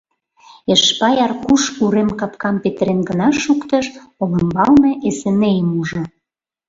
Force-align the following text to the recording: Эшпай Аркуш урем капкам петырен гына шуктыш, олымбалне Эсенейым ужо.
Эшпай 0.73 1.15
Аркуш 1.25 1.63
урем 1.83 2.09
капкам 2.19 2.55
петырен 2.63 2.99
гына 3.09 3.27
шуктыш, 3.41 3.85
олымбалне 4.21 4.91
Эсенейым 5.07 5.69
ужо. 5.79 6.01